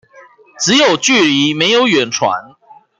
[0.61, 2.55] 只有距離沒有遠傳